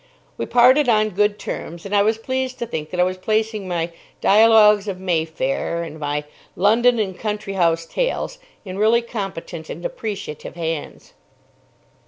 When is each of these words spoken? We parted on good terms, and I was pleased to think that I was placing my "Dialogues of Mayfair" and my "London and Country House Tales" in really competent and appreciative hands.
We 0.35 0.47
parted 0.47 0.89
on 0.89 1.09
good 1.11 1.37
terms, 1.37 1.85
and 1.85 1.95
I 1.95 2.01
was 2.01 2.17
pleased 2.17 2.57
to 2.57 2.65
think 2.65 2.89
that 2.89 2.99
I 2.99 3.03
was 3.03 3.19
placing 3.19 3.67
my 3.67 3.91
"Dialogues 4.19 4.87
of 4.87 4.99
Mayfair" 4.99 5.83
and 5.83 5.99
my 5.99 6.23
"London 6.55 6.97
and 6.97 7.15
Country 7.15 7.53
House 7.53 7.85
Tales" 7.85 8.39
in 8.65 8.79
really 8.79 9.03
competent 9.03 9.69
and 9.69 9.85
appreciative 9.85 10.55
hands. 10.55 11.13